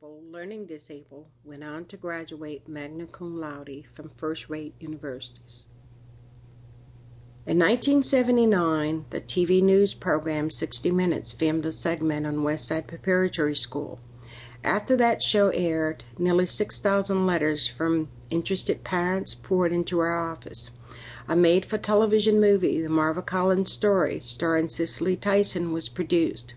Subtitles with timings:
[0.00, 5.66] learning disabled, went on to graduate magna cum laude from first rate universities.
[7.44, 13.98] In 1979, the TV news program 60 Minutes filmed a segment on Westside Preparatory School.
[14.62, 20.70] After that show aired, nearly 6,000 letters from interested parents poured into our office.
[21.28, 26.54] A made for television movie, The Marva Collins Story, starring Cicely Tyson, was produced.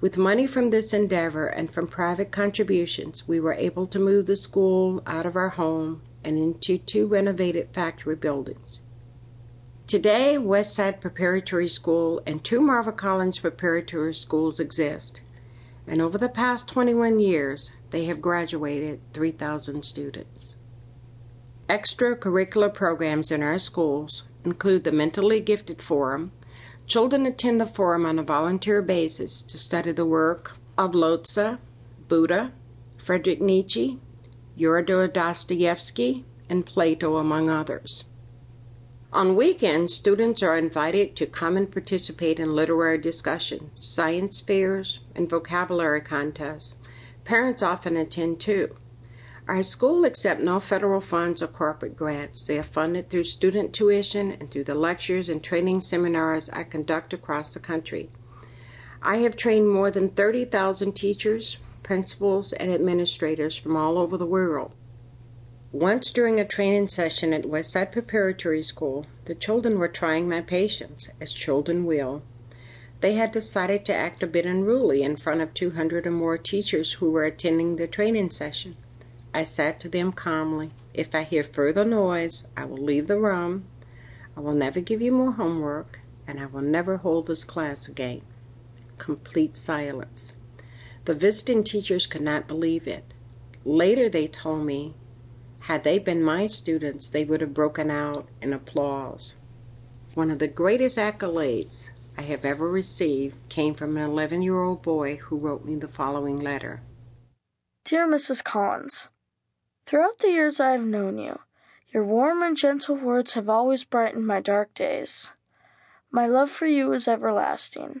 [0.00, 4.36] With money from this endeavor and from private contributions, we were able to move the
[4.36, 8.80] school out of our home and into two renovated factory buildings.
[9.86, 15.20] Today, Westside Preparatory School and two Marva Collins Preparatory Schools exist,
[15.86, 20.56] and over the past 21 years, they have graduated 3,000 students.
[21.68, 26.32] Extracurricular programs in our schools include the Mentally Gifted Forum.
[26.86, 31.56] Children attend the forum on a volunteer basis to study the work of Lao Tzu,
[32.08, 32.52] Buddha,
[32.98, 33.98] Friedrich Nietzsche,
[34.56, 38.04] Fyodor Dostoevsky, and Plato, among others.
[39.12, 45.30] On weekends, students are invited to come and participate in literary discussions, science fairs, and
[45.30, 46.74] vocabulary contests.
[47.24, 48.76] Parents often attend too.
[49.46, 52.46] Our school accepts no federal funds or corporate grants.
[52.46, 57.12] They are funded through student tuition and through the lectures and training seminars I conduct
[57.12, 58.08] across the country.
[59.02, 64.72] I have trained more than 30,000 teachers, principals, and administrators from all over the world.
[65.72, 71.10] Once during a training session at Westside Preparatory School, the children were trying my patience,
[71.20, 72.22] as children will.
[73.02, 76.94] They had decided to act a bit unruly in front of 200 or more teachers
[76.94, 78.76] who were attending the training session.
[79.34, 83.64] I said to them calmly, If I hear further noise, I will leave the room.
[84.36, 88.22] I will never give you more homework, and I will never hold this class again.
[88.96, 90.34] Complete silence.
[91.04, 93.12] The visiting teachers could not believe it.
[93.64, 94.94] Later, they told me
[95.62, 99.34] had they been my students, they would have broken out in applause.
[100.12, 104.82] One of the greatest accolades I have ever received came from an 11 year old
[104.82, 106.82] boy who wrote me the following letter
[107.84, 108.44] Dear Mrs.
[108.44, 109.08] Collins,
[109.86, 111.40] Throughout the years I have known you,
[111.92, 115.30] your warm and gentle words have always brightened my dark days.
[116.10, 118.00] My love for you is everlasting.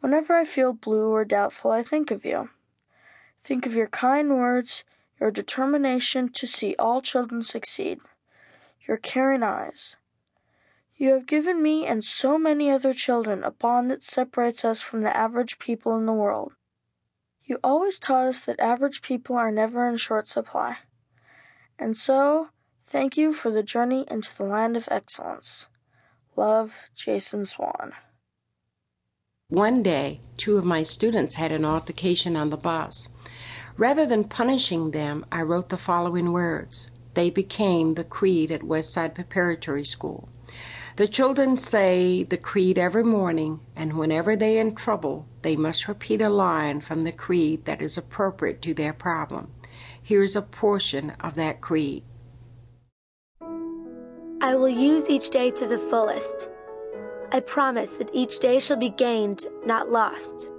[0.00, 2.50] Whenever I feel blue or doubtful, I think of you.
[3.42, 4.84] Think of your kind words
[5.20, 7.98] your determination to see all children succeed,
[8.86, 9.96] your caring eyes.
[10.96, 15.02] You have given me and so many other children a bond that separates us from
[15.02, 16.52] the average people in the world.
[17.44, 20.78] You always taught us that average people are never in short supply.
[21.78, 22.48] And so,
[22.86, 25.68] thank you for the journey into the land of excellence.
[26.36, 27.92] Love, Jason Swan.
[29.48, 33.08] One day, two of my students had an altercation on the bus.
[33.76, 36.90] Rather than punishing them, I wrote the following words.
[37.14, 40.28] They became the creed at Westside Preparatory School.
[40.96, 45.86] The children say the creed every morning, and whenever they are in trouble, they must
[45.86, 49.52] repeat a line from the creed that is appropriate to their problem.
[50.08, 52.02] Here's a portion of that creed.
[54.40, 56.48] I will use each day to the fullest.
[57.30, 60.50] I promise that each day shall be gained, not lost,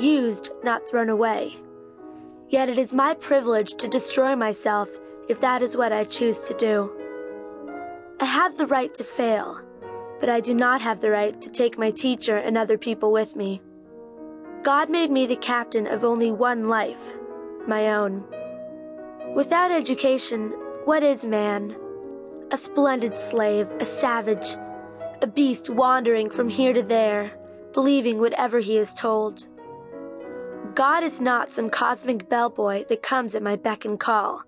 [0.00, 1.56] used, not thrown away.
[2.50, 4.88] Yet it is my privilege to destroy myself
[5.28, 6.92] if that is what I choose to do.
[8.20, 9.60] I have the right to fail,
[10.20, 13.34] but I do not have the right to take my teacher and other people with
[13.34, 13.60] me.
[14.62, 17.16] God made me the captain of only one life,
[17.66, 18.22] my own.
[19.34, 20.50] Without education,
[20.84, 21.76] what is man?
[22.50, 24.56] A splendid slave, a savage,
[25.20, 27.32] a beast wandering from here to there,
[27.72, 29.46] believing whatever he is told.
[30.74, 34.42] God is not some cosmic bellboy that comes at my beck and call.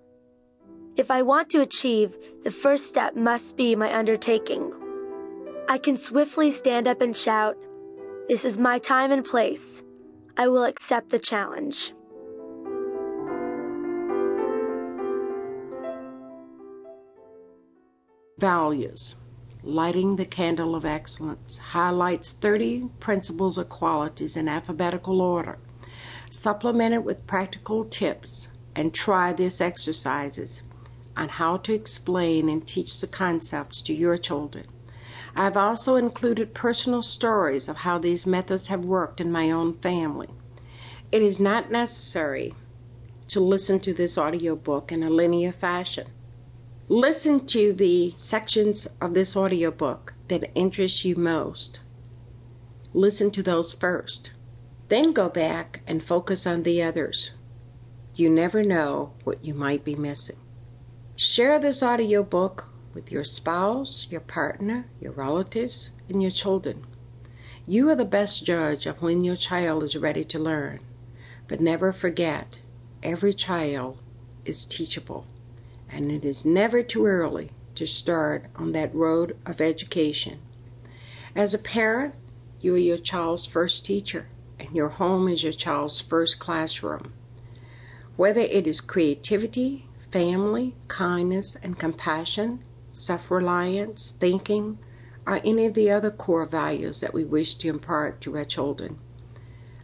[0.97, 4.73] If I want to achieve, the first step must be my undertaking.
[5.69, 7.55] I can swiftly stand up and shout,
[8.27, 9.83] This is my time and place.
[10.37, 11.93] I will accept the challenge.
[18.41, 19.13] Values
[19.61, 25.59] Lighting the Candle of Excellence highlights 30 principles or qualities in alphabetical order
[26.31, 30.63] Supplement it with practical tips and try these exercises
[31.15, 34.65] on how to explain and teach the concepts to your children.
[35.35, 39.73] I have also included personal stories of how these methods have worked in my own
[39.73, 40.29] family.
[41.11, 42.55] It is not necessary
[43.27, 46.07] to listen to this audiobook in a linear fashion.
[46.89, 51.79] Listen to the sections of this audiobook that interest you most.
[52.93, 54.31] Listen to those first.
[54.89, 57.31] Then go back and focus on the others.
[58.13, 60.35] You never know what you might be missing.
[61.15, 66.85] Share this audiobook with your spouse, your partner, your relatives, and your children.
[67.65, 70.79] You are the best judge of when your child is ready to learn.
[71.47, 72.59] But never forget,
[73.01, 74.01] every child
[74.43, 75.25] is teachable,
[75.91, 80.39] and it is never too early to start on that road of education.
[81.35, 82.15] As a parent,
[82.59, 84.27] you are your child's first teacher,
[84.59, 87.13] and your home is your child's first classroom.
[88.15, 94.77] Whether it is creativity, family, kindness, and compassion, self reliance, thinking,
[95.25, 98.99] or any of the other core values that we wish to impart to our children.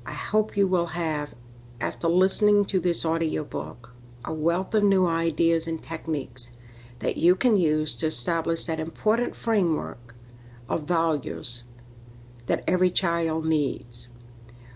[0.05, 1.33] I hope you will have,
[1.79, 3.93] after listening to this audiobook,
[4.27, 6.51] a wealth of new ideas and techniques
[6.99, 10.13] that you can use to establish that important framework
[10.67, 11.63] of values
[12.47, 14.09] that every child needs.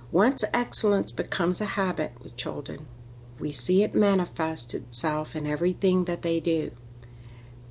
[0.10, 2.88] Once excellence becomes a habit with children,
[3.40, 6.72] we see it manifest itself in everything that they do.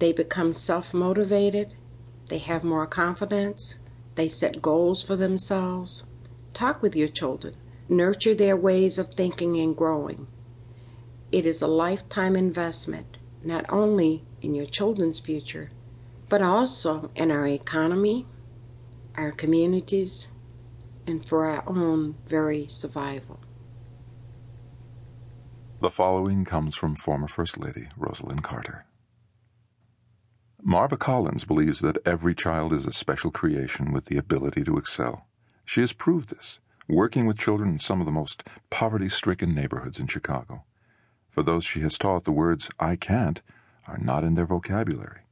[0.00, 1.75] They become self motivated,
[2.29, 3.77] they have more confidence,
[4.17, 6.05] they set goals for themselves.
[6.53, 7.55] Talk with your children,
[7.88, 10.27] nurture their ways of thinking and growing.
[11.32, 15.71] It is a lifetime investment, not only in your children's future,
[16.29, 18.27] but also in our economy,
[19.15, 20.27] our communities,
[21.06, 23.38] and for our own very survival.
[25.81, 28.87] The following comes from former First Lady Rosalynn Carter.
[30.62, 35.27] Marva Collins believes that every child is a special creation with the ability to excel.
[35.65, 40.00] She has proved this, working with children in some of the most poverty stricken neighborhoods
[40.00, 40.65] in Chicago.
[41.41, 43.41] For those she has taught, the words I can't
[43.89, 45.23] are not in their vocabulary.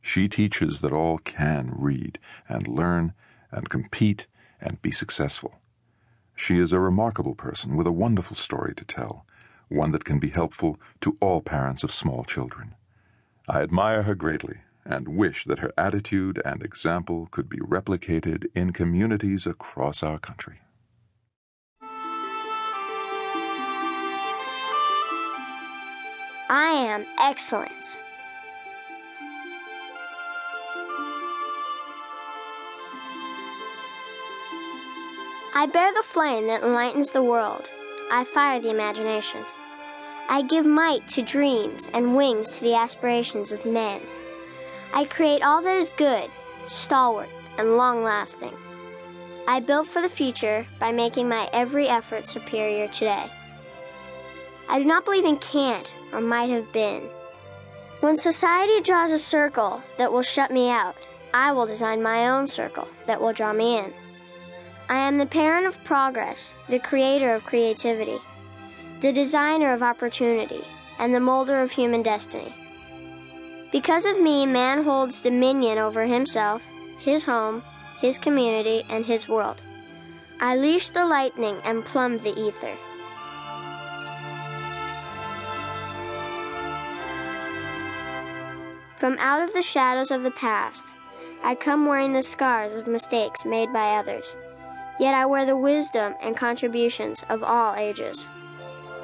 [0.00, 3.12] She teaches that all can read and learn
[3.50, 4.28] and compete
[4.60, 5.58] and be successful.
[6.36, 9.26] She is a remarkable person with a wonderful story to tell
[9.68, 12.76] one that can be helpful to all parents of small children.
[13.48, 18.72] I admire her greatly and wish that her attitude and example could be replicated in
[18.72, 20.60] communities across our country.
[26.50, 27.98] I am excellence.
[35.54, 37.68] I bear the flame that enlightens the world.
[38.10, 39.44] I fire the imagination.
[40.30, 44.00] I give might to dreams and wings to the aspirations of men.
[44.94, 46.30] I create all that is good,
[46.66, 47.28] stalwart,
[47.58, 48.56] and long lasting.
[49.46, 53.30] I build for the future by making my every effort superior today.
[54.66, 57.02] I do not believe in can't or might have been.
[58.00, 60.96] When society draws a circle that will shut me out,
[61.34, 63.92] I will design my own circle that will draw me in.
[64.88, 68.18] I am the parent of progress, the creator of creativity
[69.00, 70.64] the designer of opportunity,
[70.98, 72.52] and the molder of human destiny.
[73.70, 76.62] Because of me, man holds dominion over himself,
[76.98, 77.62] his home,
[78.00, 79.60] his community, and his world.
[80.40, 82.76] I leash the lightning and plumb the ether.
[88.98, 90.88] From out of the shadows of the past,
[91.44, 94.34] I come wearing the scars of mistakes made by others.
[94.98, 98.26] Yet I wear the wisdom and contributions of all ages.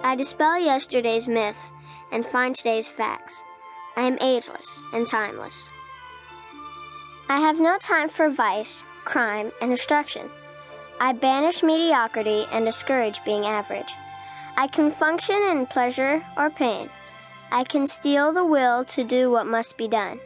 [0.03, 1.71] I dispel yesterday's myths
[2.11, 3.45] and find today's facts.
[3.97, 5.69] I am ageless and timeless.
[7.29, 10.29] I have no time for vice, crime, and destruction.
[10.99, 13.95] I banish mediocrity and discourage being average.
[14.57, 16.91] I can function in pleasure or pain.
[17.51, 20.21] I can steel the will to do what must be done.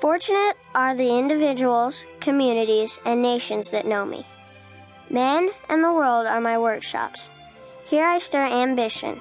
[0.00, 4.26] Fortunate are the individuals, communities, and nations that know me.
[5.10, 7.30] Men and the world are my workshops.
[7.84, 9.20] Here I stir ambition,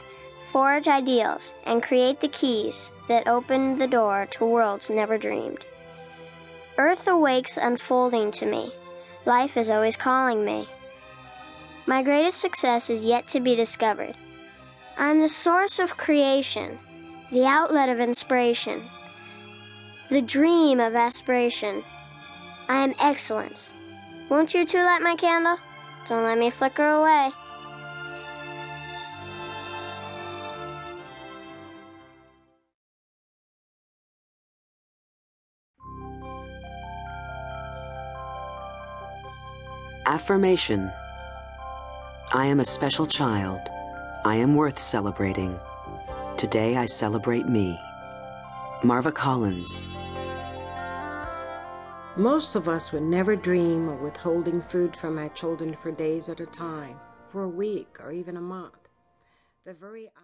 [0.51, 5.65] forge ideals, and create the keys that open the door to worlds never dreamed.
[6.77, 8.71] Earth awakes unfolding to me.
[9.25, 10.67] Life is always calling me.
[11.85, 14.15] My greatest success is yet to be discovered.
[14.97, 16.79] I'm the source of creation,
[17.31, 18.81] the outlet of inspiration,
[20.09, 21.83] the dream of aspiration.
[22.67, 23.73] I am excellence.
[24.29, 25.57] Won't you too light my candle?
[26.09, 27.31] Don't let me flicker away.
[40.05, 40.91] Affirmation
[42.33, 43.61] I am a special child.
[44.25, 45.57] I am worth celebrating.
[46.37, 47.79] Today I celebrate me.
[48.83, 49.85] Marva Collins.
[52.17, 56.39] Most of us would never dream of withholding food from our children for days at
[56.39, 58.89] a time, for a week, or even a month.
[59.65, 60.11] The very